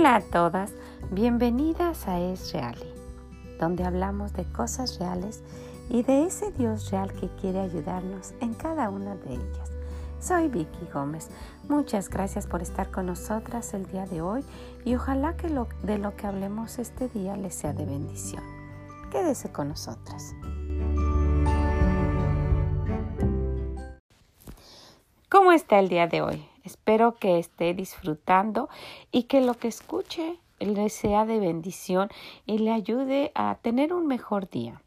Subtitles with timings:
[0.00, 0.72] Hola a todas,
[1.10, 2.90] bienvenidas a Es Reali,
[3.58, 5.44] donde hablamos de cosas reales
[5.90, 9.70] y de ese Dios real que quiere ayudarnos en cada una de ellas.
[10.18, 11.28] Soy Vicky Gómez.
[11.68, 14.42] Muchas gracias por estar con nosotras el día de hoy
[14.86, 18.42] y ojalá que lo, de lo que hablemos este día les sea de bendición.
[19.12, 20.34] Quédese con nosotras.
[25.28, 26.49] ¿Cómo está el día de hoy?
[26.64, 28.68] Espero que esté disfrutando
[29.10, 32.08] y que lo que escuche le sea de bendición
[32.46, 34.82] y le ayude a tener un mejor día,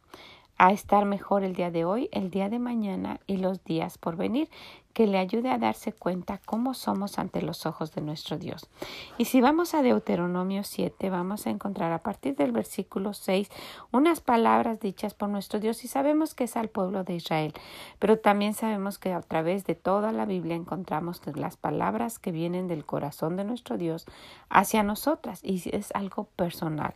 [0.57, 4.15] a estar mejor el día de hoy, el día de mañana y los días por
[4.15, 4.49] venir
[4.93, 8.69] que le ayude a darse cuenta cómo somos ante los ojos de nuestro Dios.
[9.17, 13.49] Y si vamos a Deuteronomio 7, vamos a encontrar a partir del versículo 6
[13.91, 17.53] unas palabras dichas por nuestro Dios y sabemos que es al pueblo de Israel,
[17.99, 22.67] pero también sabemos que a través de toda la Biblia encontramos las palabras que vienen
[22.67, 24.05] del corazón de nuestro Dios
[24.49, 26.93] hacia nosotras y es algo personal.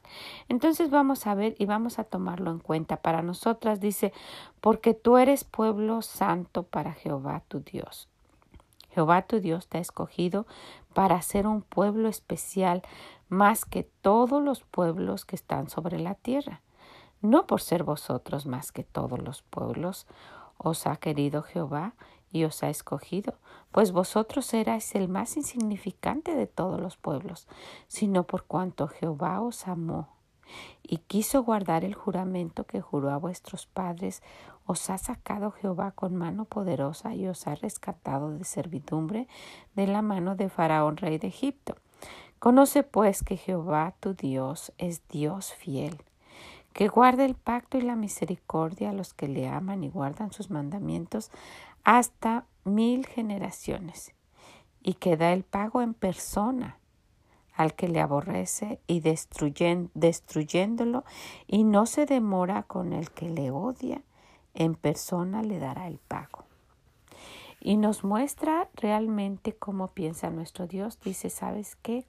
[0.49, 2.97] Entonces vamos a ver y vamos a tomarlo en cuenta.
[2.97, 4.13] Para nosotras dice,
[4.67, 8.09] porque tú eres pueblo santo para Jehová tu Dios.
[8.89, 10.45] Jehová tu Dios te ha escogido
[10.93, 12.81] para ser un pueblo especial
[13.29, 16.63] más que todos los pueblos que están sobre la tierra.
[17.21, 20.05] No por ser vosotros más que todos los pueblos,
[20.57, 21.93] os ha querido Jehová
[22.33, 23.35] y os ha escogido,
[23.71, 27.47] pues vosotros erais el más insignificante de todos los pueblos,
[27.87, 30.09] sino por cuanto Jehová os amó
[30.83, 34.21] y quiso guardar el juramento que juró a vuestros padres,
[34.67, 39.27] os ha sacado Jehová con mano poderosa y os ha rescatado de servidumbre
[39.75, 41.75] de la mano de Faraón, rey de Egipto.
[42.37, 45.97] Conoce pues que Jehová tu Dios es Dios fiel,
[46.73, 50.51] que guarda el pacto y la misericordia a los que le aman y guardan sus
[50.51, 51.31] mandamientos
[51.83, 54.13] hasta mil generaciones,
[54.83, 56.77] y que da el pago en persona
[57.55, 61.03] al que le aborrece y destruyéndolo
[61.47, 64.03] y no se demora con el que le odia,
[64.57, 66.43] en persona le dará el pago.
[67.61, 70.99] Y nos muestra realmente cómo piensa nuestro Dios.
[70.99, 72.05] Dice, ¿sabes qué?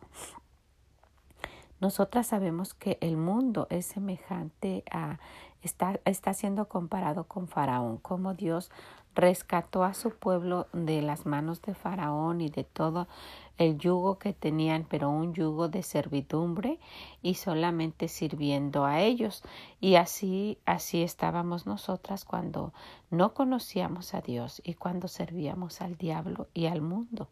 [1.80, 5.18] Nosotras sabemos que el mundo es semejante a,
[5.62, 8.70] está, está siendo comparado con Faraón, como Dios
[9.14, 13.08] rescató a su pueblo de las manos de Faraón y de todo
[13.58, 16.78] el yugo que tenían, pero un yugo de servidumbre
[17.22, 19.42] y solamente sirviendo a ellos.
[19.80, 22.72] Y así, así estábamos nosotras cuando
[23.10, 27.28] no conocíamos a Dios y cuando servíamos al diablo y al mundo.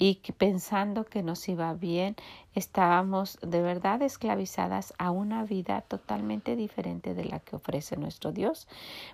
[0.00, 2.14] Y pensando que nos iba bien,
[2.54, 8.68] estábamos de verdad esclavizadas a una vida totalmente diferente de la que ofrece nuestro Dios.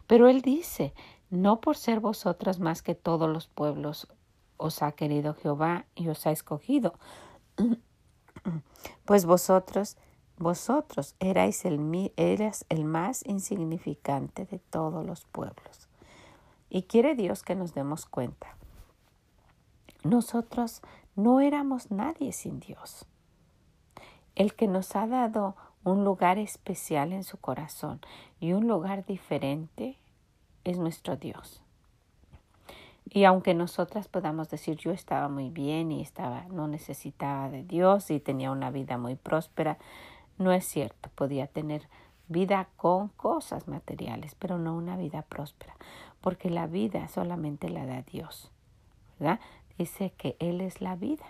[0.06, 0.92] Pero Él dice,
[1.30, 4.08] no por ser vosotras más que todos los pueblos
[4.56, 6.94] os ha querido Jehová y os ha escogido,
[9.04, 9.96] pues vosotros,
[10.38, 15.88] vosotros erais el, eras el más insignificante de todos los pueblos.
[16.70, 18.56] Y quiere Dios que nos demos cuenta.
[20.02, 20.82] Nosotros
[21.16, 23.06] no éramos nadie sin Dios.
[24.34, 28.00] El que nos ha dado un lugar especial en su corazón
[28.40, 29.98] y un lugar diferente
[30.64, 31.63] es nuestro Dios.
[33.10, 38.10] Y aunque nosotras podamos decir yo estaba muy bien y estaba no necesitaba de Dios
[38.10, 39.78] y tenía una vida muy próspera,
[40.38, 41.88] no es cierto, podía tener
[42.28, 45.76] vida con cosas materiales, pero no una vida próspera,
[46.20, 48.50] porque la vida solamente la da Dios.
[49.18, 49.40] ¿verdad?
[49.78, 51.26] Dice que Él es la vida.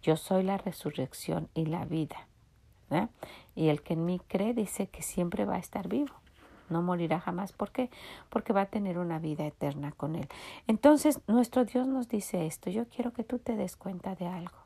[0.00, 2.28] Yo soy la resurrección y la vida.
[2.88, 3.10] ¿verdad?
[3.54, 6.21] Y el que en mí cree dice que siempre va a estar vivo
[6.72, 7.52] no morirá jamás.
[7.52, 7.90] ¿Por qué?
[8.30, 10.28] Porque va a tener una vida eterna con Él.
[10.66, 12.70] Entonces, nuestro Dios nos dice esto.
[12.70, 14.56] Yo quiero que tú te des cuenta de algo.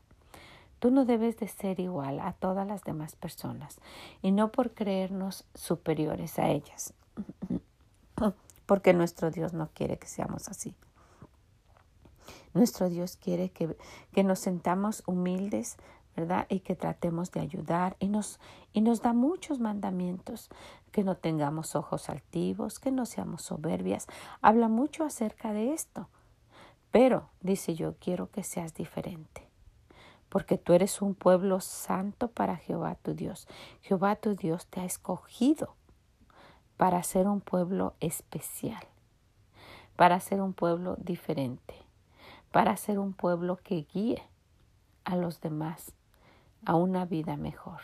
[0.79, 3.79] Tú no debes de ser igual a todas las demás personas
[4.21, 6.93] y no por creernos superiores a ellas,
[8.67, 10.75] porque nuestro Dios no quiere que seamos así.
[12.53, 13.75] Nuestro Dios quiere que,
[14.11, 15.77] que nos sentamos humildes,
[16.15, 16.45] ¿verdad?
[16.49, 18.39] Y que tratemos de ayudar y nos,
[18.73, 20.49] y nos da muchos mandamientos,
[20.97, 24.07] que no tengamos ojos altivos, que no seamos soberbias.
[24.41, 26.09] Habla mucho acerca de esto.
[26.89, 29.47] Pero, dice yo, quiero que seas diferente,
[30.27, 33.47] porque tú eres un pueblo santo para Jehová tu Dios.
[33.81, 35.75] Jehová tu Dios te ha escogido
[36.77, 38.81] para ser un pueblo especial,
[39.95, 41.75] para ser un pueblo diferente,
[42.51, 44.23] para ser un pueblo que guíe
[45.03, 45.93] a los demás
[46.65, 47.81] a una vida mejor,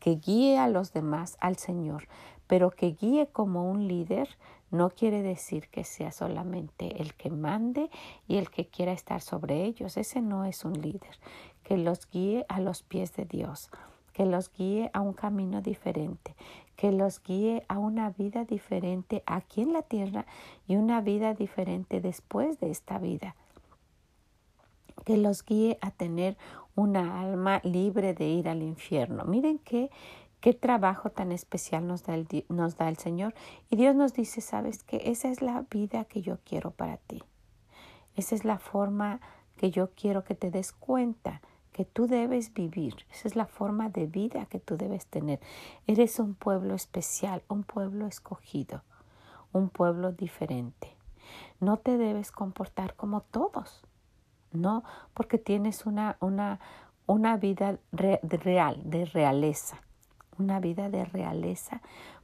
[0.00, 2.08] que guíe a los demás al Señor,
[2.48, 4.28] pero que guíe como un líder
[4.70, 7.90] no quiere decir que sea solamente el que mande
[8.26, 9.96] y el que quiera estar sobre ellos.
[9.96, 11.18] Ese no es un líder.
[11.62, 13.70] que los guíe a los pies de Dios,
[14.14, 16.34] que los guíe a un camino diferente,
[16.76, 20.24] que los guíe a una vida diferente aquí en la tierra
[20.66, 23.36] y una vida diferente después de esta vida
[25.04, 26.36] que los guíe a tener
[26.74, 29.24] una alma libre de ir al infierno.
[29.24, 29.90] Miren qué,
[30.40, 33.34] qué trabajo tan especial nos da, el, nos da el Señor.
[33.70, 37.22] Y Dios nos dice, sabes que esa es la vida que yo quiero para ti.
[38.16, 39.20] Esa es la forma
[39.56, 41.40] que yo quiero que te des cuenta
[41.72, 43.06] que tú debes vivir.
[43.10, 45.40] Esa es la forma de vida que tú debes tener.
[45.86, 48.82] Eres un pueblo especial, un pueblo escogido,
[49.52, 50.96] un pueblo diferente.
[51.60, 53.84] No te debes comportar como todos
[54.52, 56.60] no porque tienes una, una,
[57.06, 59.82] una vida real, de realeza,
[60.38, 61.80] una vida de realeza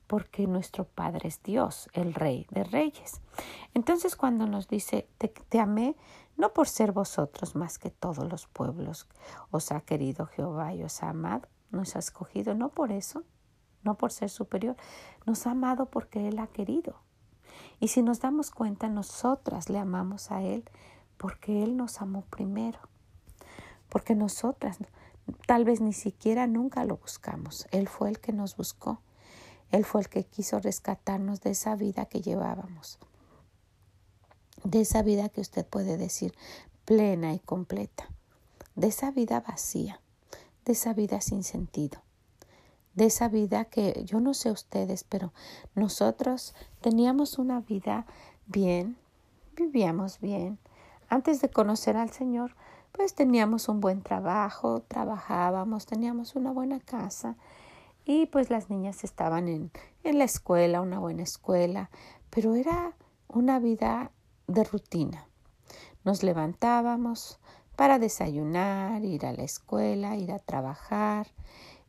[0.06, 3.20] porque nuestro Padre es Dios, el Rey de Reyes.
[3.72, 5.96] Entonces cuando nos dice, te, amé,
[6.36, 9.08] no por ser vosotros más que todos los pueblos,
[9.50, 13.24] os ha querido Jehová y os ha amado, nos ha escogido, no por eso,
[13.82, 14.76] no por ser superior,
[15.26, 16.96] nos ha amado porque Él ha querido.
[17.80, 20.64] Y si nos damos cuenta, nosotras le amamos a Él
[21.16, 22.78] porque Él nos amó primero,
[23.88, 24.78] porque nosotras
[25.46, 29.00] tal vez ni siquiera nunca lo buscamos, Él fue el que nos buscó,
[29.70, 32.98] Él fue el que quiso rescatarnos de esa vida que llevábamos,
[34.62, 36.34] de esa vida que usted puede decir
[36.84, 38.08] plena y completa,
[38.74, 40.00] de esa vida vacía,
[40.64, 42.02] de esa vida sin sentido.
[42.94, 45.32] De esa vida que yo no sé ustedes, pero
[45.74, 48.06] nosotros teníamos una vida
[48.46, 48.96] bien,
[49.56, 50.58] vivíamos bien,
[51.08, 52.54] antes de conocer al Señor,
[52.96, 57.36] pues teníamos un buen trabajo, trabajábamos, teníamos una buena casa
[58.04, 59.72] y pues las niñas estaban en,
[60.04, 61.90] en la escuela, una buena escuela,
[62.30, 62.94] pero era
[63.26, 64.12] una vida
[64.46, 65.26] de rutina.
[66.04, 67.40] Nos levantábamos
[67.74, 71.26] para desayunar, ir a la escuela, ir a trabajar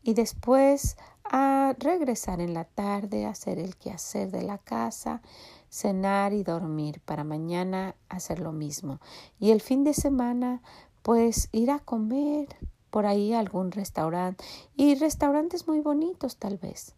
[0.01, 5.21] y después a regresar en la tarde, hacer el quehacer de la casa,
[5.69, 8.99] cenar y dormir para mañana hacer lo mismo.
[9.39, 10.61] Y el fin de semana,
[11.05, 12.47] pues ir a comer
[12.89, 14.43] por ahí a algún restaurante
[14.75, 16.95] y restaurantes muy bonitos tal vez.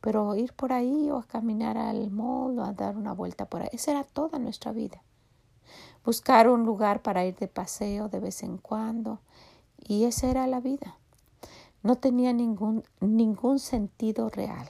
[0.00, 3.62] Pero ir por ahí o a caminar al mall o a dar una vuelta por
[3.62, 5.02] ahí, esa era toda nuestra vida.
[6.04, 9.18] Buscar un lugar para ir de paseo de vez en cuando
[9.76, 11.00] y esa era la vida.
[11.82, 14.68] No tenía ningún, ningún sentido real.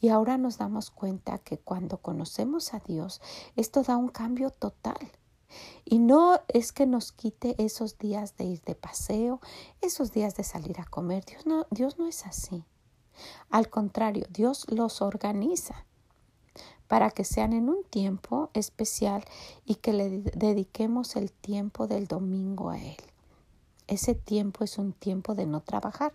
[0.00, 3.20] Y ahora nos damos cuenta que cuando conocemos a Dios,
[3.54, 4.98] esto da un cambio total.
[5.84, 9.40] Y no es que nos quite esos días de ir de paseo,
[9.80, 11.24] esos días de salir a comer.
[11.24, 12.64] Dios no, Dios no es así.
[13.50, 15.84] Al contrario, Dios los organiza
[16.88, 19.24] para que sean en un tiempo especial
[19.64, 22.96] y que le dediquemos el tiempo del domingo a Él.
[23.86, 26.12] Ese tiempo es un tiempo de no trabajar.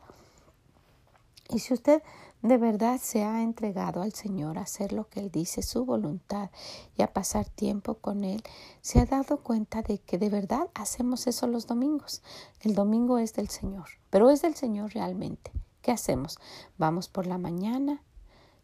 [1.49, 2.03] Y si usted
[2.41, 6.51] de verdad se ha entregado al Señor a hacer lo que Él dice, su voluntad,
[6.95, 8.43] y a pasar tiempo con Él,
[8.81, 12.21] se ha dado cuenta de que de verdad hacemos eso los domingos.
[12.61, 15.51] El domingo es del Señor, pero es del Señor realmente.
[15.81, 16.37] ¿Qué hacemos?
[16.77, 18.03] Vamos por la mañana,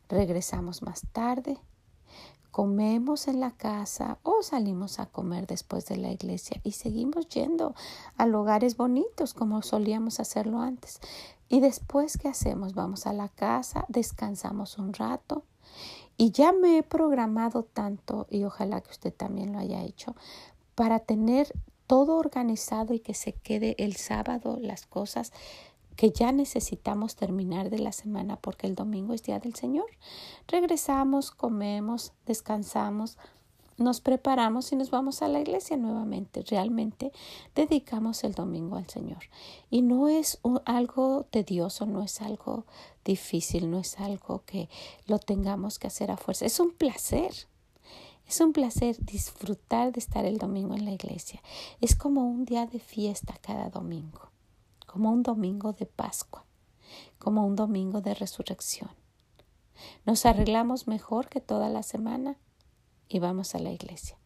[0.07, 1.57] regresamos más tarde,
[2.51, 7.75] comemos en la casa o salimos a comer después de la iglesia y seguimos yendo
[8.15, 11.01] a lugares bonitos como solíamos hacerlo antes.
[11.55, 12.73] Y después, ¿qué hacemos?
[12.73, 15.45] Vamos a la casa, descansamos un rato.
[16.17, 20.17] Y ya me he programado tanto, y ojalá que usted también lo haya hecho,
[20.75, 21.53] para tener
[21.87, 25.31] todo organizado y que se quede el sábado las cosas
[25.95, 29.85] que ya necesitamos terminar de la semana porque el domingo es día del Señor.
[30.49, 33.17] Regresamos, comemos, descansamos,
[33.77, 36.43] nos preparamos y nos vamos a la iglesia nuevamente.
[36.43, 37.11] Realmente
[37.55, 39.23] dedicamos el domingo al Señor.
[39.69, 42.65] Y no es algo tedioso, no es algo
[43.03, 44.69] difícil, no es algo que
[45.07, 46.45] lo tengamos que hacer a fuerza.
[46.45, 47.33] Es un placer.
[48.27, 51.41] Es un placer disfrutar de estar el domingo en la iglesia.
[51.79, 54.31] Es como un día de fiesta cada domingo,
[54.87, 56.43] como un domingo de Pascua,
[57.19, 58.89] como un domingo de resurrección.
[60.05, 62.37] Nos arreglamos mejor que toda la semana
[63.07, 64.17] y vamos a la iglesia.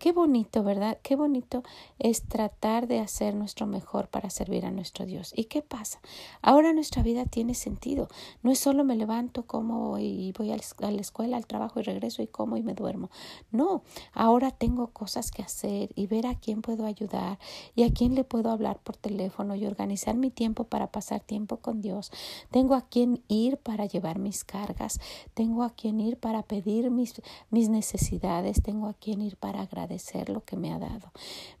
[0.00, 0.96] Qué bonito, ¿verdad?
[1.02, 1.62] Qué bonito
[1.98, 5.34] es tratar de hacer nuestro mejor para servir a nuestro Dios.
[5.36, 6.00] ¿Y qué pasa?
[6.40, 8.08] Ahora nuestra vida tiene sentido.
[8.42, 12.22] No es solo me levanto, como y voy a la escuela, al trabajo y regreso
[12.22, 13.10] y como y me duermo.
[13.52, 13.82] No,
[14.14, 17.38] ahora tengo cosas que hacer y ver a quién puedo ayudar
[17.74, 21.58] y a quién le puedo hablar por teléfono y organizar mi tiempo para pasar tiempo
[21.58, 22.10] con Dios.
[22.50, 24.98] Tengo a quién ir para llevar mis cargas.
[25.34, 28.62] Tengo a quién ir para pedir mis, mis necesidades.
[28.62, 31.12] Tengo a quién ir para agradecer agradecer lo que me ha dado.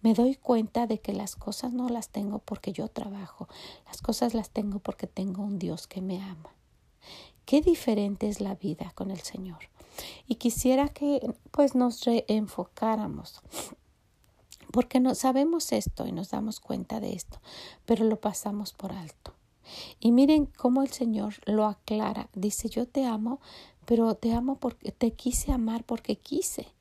[0.02, 3.48] Me doy cuenta de que las cosas no las tengo porque yo trabajo,
[3.86, 6.54] las cosas las tengo porque tengo un Dios que me ama.
[7.44, 9.58] Qué diferente es la vida con el Señor.
[10.28, 11.20] Y quisiera que
[11.50, 13.42] pues nos reenfocáramos
[14.72, 17.40] porque no sabemos esto y nos damos cuenta de esto,
[17.84, 19.34] pero lo pasamos por alto.
[19.98, 22.28] Y miren cómo el Señor lo aclara.
[22.34, 23.40] Dice, yo te amo,
[23.84, 26.72] pero te amo porque te quise amar porque quise.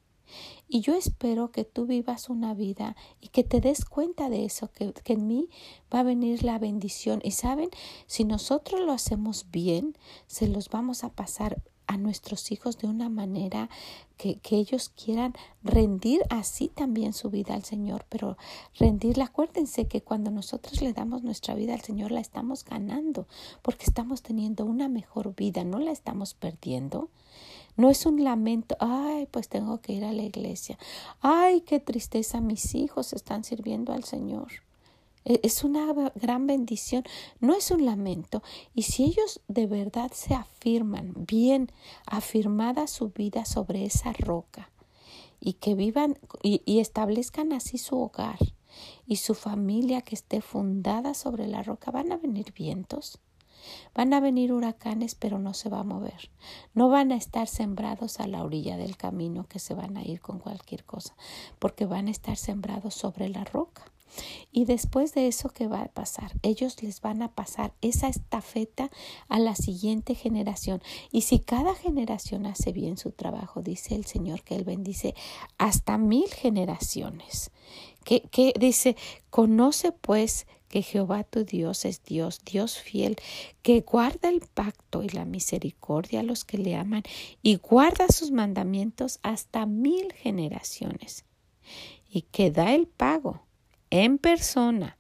[0.68, 4.72] Y yo espero que tú vivas una vida y que te des cuenta de eso,
[4.72, 5.50] que, que, en mí
[5.94, 7.22] va a venir la bendición.
[7.24, 7.70] Y saben,
[8.06, 13.10] si nosotros lo hacemos bien, se los vamos a pasar a nuestros hijos de una
[13.10, 13.68] manera
[14.16, 15.34] que, que, ellos quieran
[15.64, 18.38] rendir así también su vida al Señor, pero
[18.78, 23.26] rendirla, acuérdense que cuando nosotros le damos nuestra vida al Señor la estamos ganando,
[23.64, 27.10] porque estamos teniendo una mejor vida, no la estamos perdiendo.
[27.80, 30.78] No es un lamento, ay, pues tengo que ir a la iglesia,
[31.22, 34.50] ay, qué tristeza, mis hijos están sirviendo al Señor.
[35.24, 37.06] E, es una gran bendición,
[37.40, 38.44] no es un lamento.
[38.76, 41.72] Y si ellos de verdad se afirman bien,
[42.06, 44.70] afirmada su vida sobre esa roca,
[45.40, 48.40] y que vivan y, y establezcan así su hogar
[49.08, 53.20] y su familia que esté fundada sobre la roca, van a venir vientos.
[53.94, 56.30] Van a venir huracanes, pero no se va a mover.
[56.74, 60.22] No van a estar sembrados a la orilla del camino que se van a ir
[60.22, 61.16] con cualquier cosa,
[61.60, 63.92] porque van a estar sembrados sobre la roca.
[64.52, 66.34] Y después de eso, ¿qué va a pasar?
[66.42, 68.90] Ellos les van a pasar esa estafeta
[69.28, 70.82] a la siguiente generación.
[71.12, 75.16] Y si cada generación hace bien su trabajo, dice el Señor que Él bendice
[75.58, 77.52] hasta mil generaciones.
[78.04, 78.96] Que, que dice,
[79.30, 83.18] conoce pues que Jehová tu Dios es Dios, Dios fiel,
[83.62, 87.04] que guarda el pacto y la misericordia a los que le aman
[87.42, 91.26] y guarda sus mandamientos hasta mil generaciones,
[92.10, 93.42] y que da el pago
[93.90, 94.98] en persona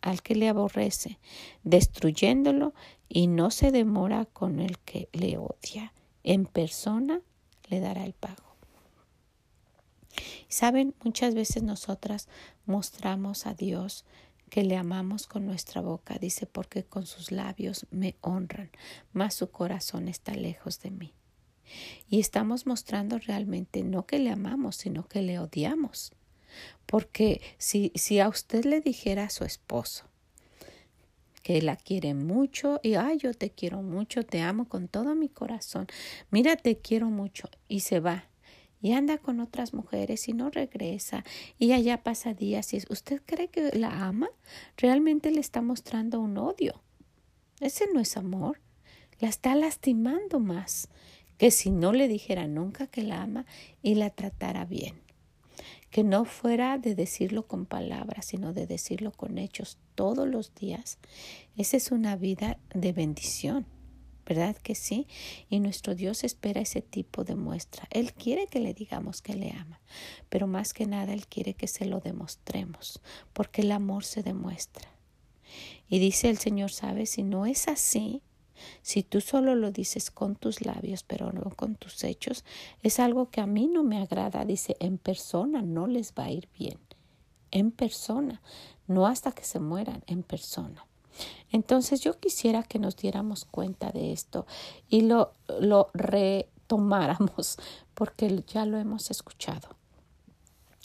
[0.00, 1.18] al que le aborrece,
[1.62, 2.74] destruyéndolo
[3.08, 5.92] y no se demora con el que le odia.
[6.24, 7.20] En persona
[7.68, 8.42] le dará el pago.
[10.48, 12.28] Saben, muchas veces nosotras
[12.66, 14.04] mostramos a Dios
[14.52, 18.70] que le amamos con nuestra boca, dice, porque con sus labios me honran,
[19.14, 21.14] mas su corazón está lejos de mí.
[22.06, 26.12] Y estamos mostrando realmente no que le amamos, sino que le odiamos.
[26.84, 30.04] Porque si, si a usted le dijera a su esposo
[31.42, 35.30] que la quiere mucho y, ay, yo te quiero mucho, te amo con todo mi
[35.30, 35.86] corazón,
[36.30, 38.28] mira, te quiero mucho y se va
[38.82, 41.24] y anda con otras mujeres y no regresa
[41.58, 44.28] y allá pasa días y usted cree que la ama,
[44.76, 46.82] realmente le está mostrando un odio.
[47.60, 48.60] Ese no es amor,
[49.20, 50.88] la está lastimando más
[51.38, 53.46] que si no le dijera nunca que la ama
[53.82, 55.02] y la tratara bien
[55.92, 60.98] que no fuera de decirlo con palabras, sino de decirlo con hechos todos los días.
[61.56, 63.66] Esa es una vida de bendición.
[64.32, 65.06] ¿Verdad que sí?
[65.50, 67.86] Y nuestro Dios espera ese tipo de muestra.
[67.90, 69.78] Él quiere que le digamos que le ama,
[70.30, 73.02] pero más que nada Él quiere que se lo demostremos,
[73.34, 74.88] porque el amor se demuestra.
[75.86, 77.10] Y dice el Señor, ¿sabes?
[77.10, 78.22] Si no es así,
[78.80, 82.42] si tú solo lo dices con tus labios, pero no con tus hechos,
[82.82, 84.46] es algo que a mí no me agrada.
[84.46, 86.78] Dice, en persona no les va a ir bien.
[87.50, 88.40] En persona,
[88.86, 90.86] no hasta que se mueran, en persona.
[91.50, 94.46] Entonces yo quisiera que nos diéramos cuenta de esto
[94.88, 97.58] y lo, lo retomáramos,
[97.94, 99.68] porque ya lo hemos escuchado.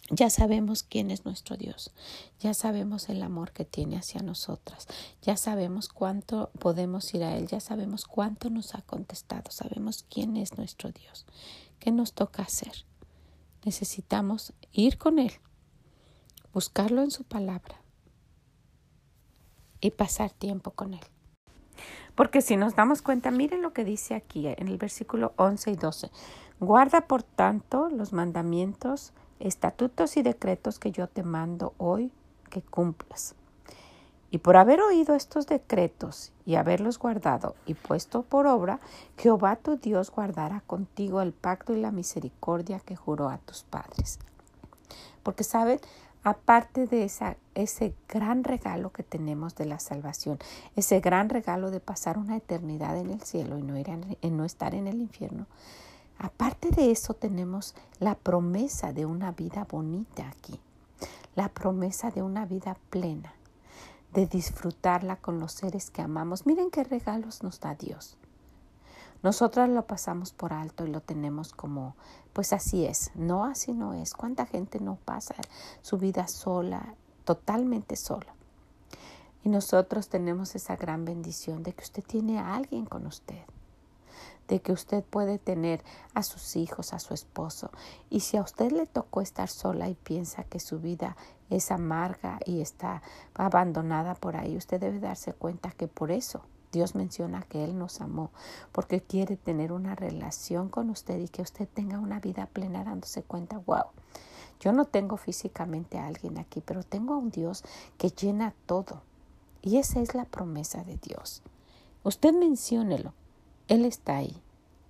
[0.09, 1.91] Ya sabemos quién es nuestro Dios,
[2.39, 4.87] ya sabemos el amor que tiene hacia nosotras,
[5.21, 10.37] ya sabemos cuánto podemos ir a Él, ya sabemos cuánto nos ha contestado, sabemos quién
[10.37, 11.25] es nuestro Dios.
[11.79, 12.85] ¿Qué nos toca hacer?
[13.65, 15.33] Necesitamos ir con Él,
[16.53, 17.81] buscarlo en su palabra
[19.81, 21.05] y pasar tiempo con Él.
[22.15, 25.75] Porque si nos damos cuenta, miren lo que dice aquí en el versículo 11 y
[25.75, 26.09] 12.
[26.59, 32.11] Guarda por tanto los mandamientos estatutos y decretos que yo te mando hoy
[32.49, 33.35] que cumplas.
[34.29, 38.79] Y por haber oído estos decretos y haberlos guardado y puesto por obra,
[39.17, 44.19] Jehová tu Dios guardará contigo el pacto y la misericordia que juró a tus padres.
[45.23, 45.79] Porque saben,
[46.23, 50.39] aparte de esa, ese gran regalo que tenemos de la salvación,
[50.75, 53.89] ese gran regalo de pasar una eternidad en el cielo y no, ir
[54.31, 55.47] no estar en el infierno,
[56.19, 60.59] Aparte de eso tenemos la promesa de una vida bonita aquí,
[61.35, 63.33] la promesa de una vida plena,
[64.13, 66.47] de disfrutarla con los seres que amamos.
[66.47, 68.17] Miren qué regalos nos da Dios.
[69.23, 71.95] Nosotras lo pasamos por alto y lo tenemos como,
[72.33, 73.11] pues así es.
[73.15, 74.13] No, así no es.
[74.13, 75.35] ¿Cuánta gente no pasa
[75.81, 78.33] su vida sola, totalmente sola?
[79.43, 83.43] Y nosotros tenemos esa gran bendición de que usted tiene a alguien con usted
[84.47, 85.83] de que usted puede tener
[86.13, 87.69] a sus hijos, a su esposo.
[88.09, 91.17] Y si a usted le tocó estar sola y piensa que su vida
[91.49, 93.01] es amarga y está
[93.33, 98.01] abandonada por ahí, usted debe darse cuenta que por eso Dios menciona que Él nos
[98.01, 98.31] amó,
[98.71, 103.23] porque quiere tener una relación con usted y que usted tenga una vida plena dándose
[103.23, 103.85] cuenta, wow.
[104.59, 107.63] Yo no tengo físicamente a alguien aquí, pero tengo a un Dios
[107.97, 109.01] que llena todo.
[109.61, 111.41] Y esa es la promesa de Dios.
[112.03, 113.13] Usted menciónelo.
[113.67, 114.41] Él está ahí.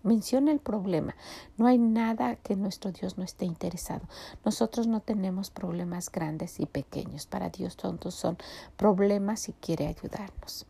[0.04, 1.16] Menciona el problema.
[1.58, 4.08] No hay nada que nuestro Dios no esté interesado.
[4.46, 7.26] Nosotros no tenemos problemas grandes y pequeños.
[7.26, 8.38] Para Dios todos son
[8.78, 10.66] problemas y quiere ayudarnos.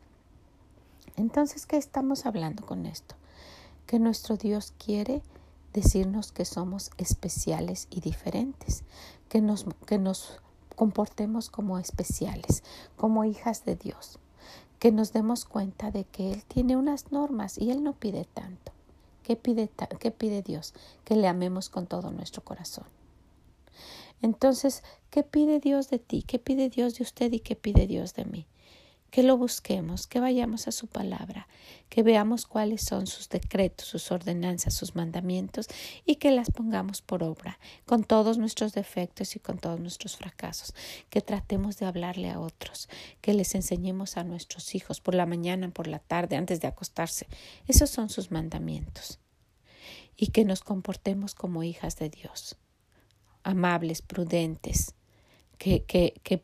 [1.18, 3.16] Entonces, ¿qué estamos hablando con esto?
[3.86, 5.22] Que nuestro Dios quiere
[5.74, 8.84] decirnos que somos especiales y diferentes,
[9.28, 10.40] que nos, que nos
[10.76, 12.64] comportemos como especiales,
[12.96, 14.20] como hijas de Dios
[14.80, 18.72] que nos demos cuenta de que Él tiene unas normas y Él no pide tanto.
[19.24, 19.70] ¿Qué pide,
[20.00, 20.74] qué pide Dios?
[21.04, 22.86] Que le amemos con todo nuestro corazón.
[24.22, 26.24] Entonces, ¿qué pide Dios de ti?
[26.24, 28.48] ¿Qué pide Dios de usted y qué pide Dios de mí?
[29.18, 31.48] Que lo busquemos, que vayamos a su palabra,
[31.90, 35.70] que veamos cuáles son sus decretos, sus ordenanzas, sus mandamientos
[36.06, 37.58] y que las pongamos por obra,
[37.88, 40.76] con todos nuestros defectos y con todos nuestros fracasos,
[41.10, 45.72] que tratemos de hablarle a otros, que les enseñemos a nuestros hijos por la mañana,
[45.72, 47.26] por la tarde, antes de acostarse.
[47.68, 49.18] Esos son sus mandamientos.
[50.16, 52.56] Y que nos comportemos como hijas de Dios,
[53.42, 54.94] amables, prudentes,
[55.58, 56.40] que, que, que,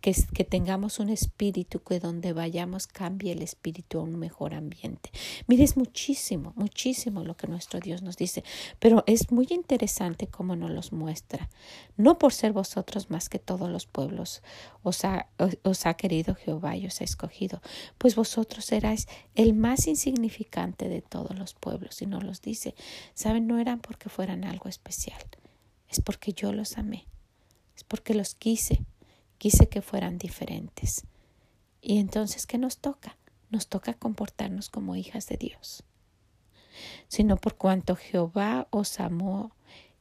[0.00, 5.10] que, tengamos un espíritu que donde vayamos cambie el espíritu a un mejor ambiente.
[5.46, 8.42] Mire, es muchísimo, muchísimo lo que nuestro Dios nos dice,
[8.78, 11.48] pero es muy interesante cómo nos los muestra.
[11.96, 14.42] No por ser vosotros más que todos los pueblos
[14.82, 15.28] os ha,
[15.62, 17.60] os ha querido Jehová y os ha escogido,
[17.98, 22.74] pues vosotros erais el más insignificante de todos los pueblos y nos los dice.
[23.14, 25.22] Saben, no eran porque fueran algo especial,
[25.88, 27.06] es porque yo los amé
[27.76, 28.84] es porque los quise,
[29.38, 31.04] quise que fueran diferentes.
[31.80, 33.16] Y entonces, ¿qué nos toca?
[33.50, 35.82] Nos toca comportarnos como hijas de Dios.
[37.08, 39.52] Sino por cuanto Jehová os amó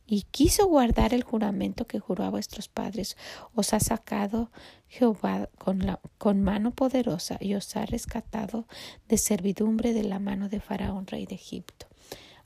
[0.06, 3.16] y quiso guardar el juramento que juró a vuestros padres,
[3.56, 4.52] os ha sacado
[4.90, 8.68] Jehová con, la, con mano poderosa y os ha rescatado
[9.08, 11.88] de servidumbre de la mano de Faraón, rey de Egipto.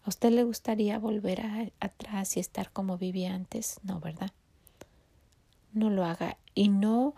[0.03, 1.41] ¿A usted le gustaría volver
[1.79, 3.79] atrás y estar como vivía antes?
[3.81, 4.31] No, ¿verdad?
[5.75, 7.15] No lo haga y no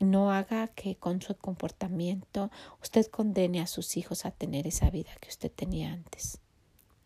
[0.00, 5.10] no haga que con su comportamiento usted condene a sus hijos a tener esa vida
[5.20, 6.38] que usted tenía antes.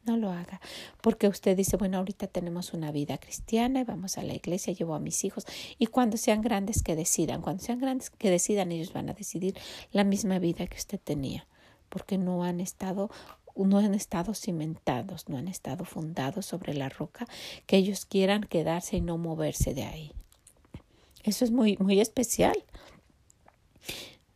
[0.04, 0.60] No lo haga,
[1.00, 4.94] porque usted dice, bueno, ahorita tenemos una vida cristiana y vamos a la iglesia, llevo
[4.94, 5.46] a mis hijos
[5.78, 9.54] y cuando sean grandes que decidan, cuando sean grandes que decidan, ellos van a decidir
[9.92, 11.46] la misma vida que usted tenía,
[11.88, 13.10] porque no han estado
[13.54, 17.26] no han estado cimentados, no han estado fundados sobre la roca
[17.66, 20.12] que ellos quieran quedarse y no moverse de ahí.
[21.22, 22.56] Eso es muy, muy especial.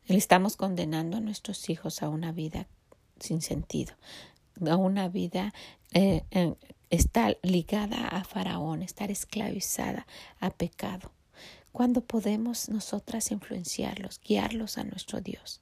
[0.06, 2.66] Le estamos condenando a nuestros hijos a una vida
[3.18, 3.94] sin sentido,
[4.68, 5.52] a una vida
[5.92, 6.22] eh,
[6.90, 10.06] está ligada a Faraón, estar esclavizada
[10.38, 11.12] a pecado.
[11.72, 15.60] Cuando podemos nosotras influenciarlos, guiarlos a nuestro Dios,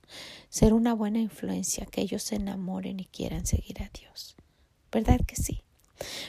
[0.48, 4.36] ser una buena influencia, que ellos se enamoren y quieran seguir a Dios.
[4.92, 5.62] ¿Verdad que sí?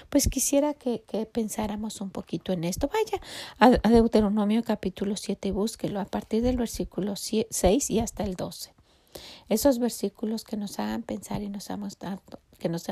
[0.10, 2.90] Pues quisiera que, pensáramos un poquito en esto.
[2.90, 3.22] Vaya
[3.60, 8.74] a, Deuteronomio capítulo 7 y búsquelo a partir del versículo 6 y hasta el 12.
[9.48, 11.98] Esos versículos que nos hagan pensar y nos hagamos
[12.60, 12.86] que nos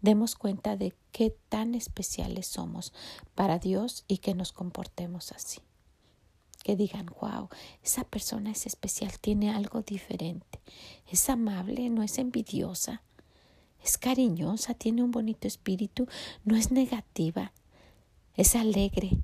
[0.00, 2.92] demos cuenta de qué tan especiales somos
[3.34, 5.60] para Dios y que nos comportemos así.
[6.62, 7.48] Que digan, wow,
[7.82, 10.60] esa persona es especial, tiene algo diferente,
[11.06, 13.02] es amable, no es envidiosa,
[13.82, 16.06] es cariñosa, tiene un bonito espíritu,
[16.44, 17.52] no es negativa,
[18.34, 19.18] es alegre.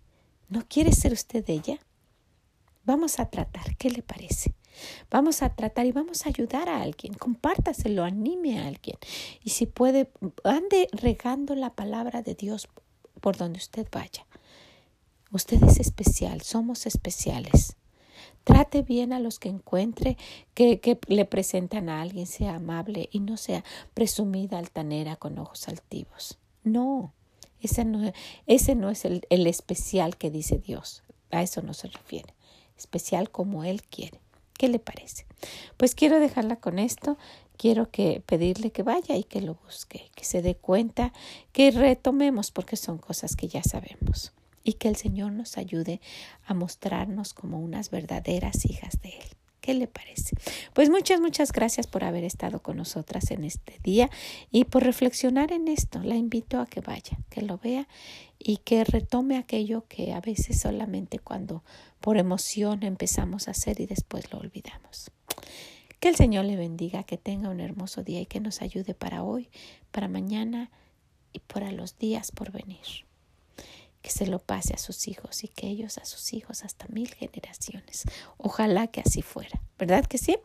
[0.49, 1.79] ¿No quiere ser usted ella?
[2.85, 4.55] Vamos a tratar, ¿qué le parece?
[5.11, 8.99] Vamos a tratar y vamos a ayudar a alguien, compártaselo, anime a alguien.
[9.43, 10.11] Y si puede,
[10.43, 12.69] ande regando la palabra de Dios
[13.21, 14.27] por donde usted vaya.
[15.31, 17.77] Usted es especial, somos especiales.
[18.45, 20.17] Trate bien a los que encuentre,
[20.55, 26.39] que, le presentan a alguien, sea amable y no sea presumida, altanera, con ojos altivos.
[26.63, 27.13] No,
[27.61, 28.13] ese no,
[28.47, 31.03] ese no es el, el especial que dice Dios.
[31.31, 32.35] A eso no se refiere.
[32.77, 34.21] Especial como Él quiere.
[34.59, 35.27] ¿Qué le parece?
[35.77, 37.19] Pues quiero dejarla con esto
[37.57, 41.13] quiero que pedirle que vaya y que lo busque, que se dé cuenta,
[41.53, 44.33] que retomemos porque son cosas que ya sabemos
[44.65, 46.01] y que el Señor nos ayude
[46.45, 49.37] a mostrarnos como unas verdaderas hijas de Él.
[49.61, 50.37] ¿Qué le parece?
[50.75, 54.11] Pues muchas, muchas gracias por haber estado con nosotras en este día
[54.51, 56.01] y por reflexionar en esto.
[56.01, 57.89] La invito a que vaya, que lo vea
[58.39, 61.65] y que retome aquello que a veces solamente cuando
[62.01, 65.11] por emoción empezamos a hacer y después lo olvidamos.
[65.99, 69.23] Que el Señor le bendiga, que tenga un hermoso día y que nos ayude para
[69.23, 69.49] hoy,
[69.91, 70.71] para mañana
[71.33, 73.07] y para los días por venir
[74.05, 77.09] que se lo pase a sus hijos y que ellos a sus hijos hasta mil
[77.15, 78.05] generaciones.
[78.37, 80.37] Ojalá que así fuera, ¿verdad que sí?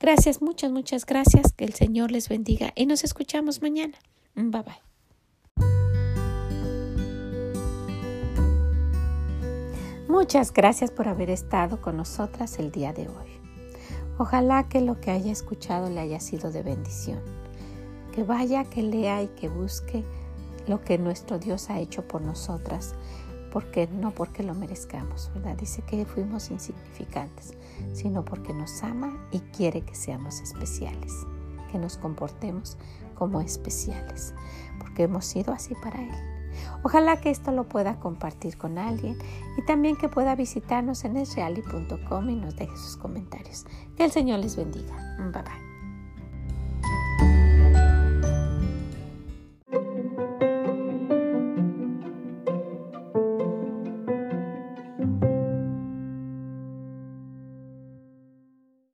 [0.00, 1.52] Gracias, muchas, muchas gracias.
[1.52, 3.96] Que el Señor les bendiga y nos escuchamos mañana.
[4.34, 4.74] Bye bye.
[10.08, 13.40] Muchas gracias por haber estado con nosotras el día de hoy.
[14.18, 17.22] Ojalá que lo que haya escuchado le haya sido de bendición.
[18.12, 20.04] Que vaya, que lea y que busque
[20.66, 22.94] lo que nuestro Dios ha hecho por nosotras,
[23.52, 25.56] porque no porque lo merezcamos, ¿verdad?
[25.56, 27.54] Dice que fuimos insignificantes,
[27.92, 31.26] sino porque nos ama y quiere que seamos especiales,
[31.70, 32.76] que nos comportemos
[33.14, 34.34] como especiales,
[34.78, 36.36] porque hemos sido así para Él.
[36.82, 39.18] Ojalá que esto lo pueda compartir con alguien
[39.56, 43.66] y también que pueda visitarnos en esreali.com y nos deje sus comentarios.
[43.96, 45.16] Que el Señor les bendiga.
[45.18, 45.65] Bye bye.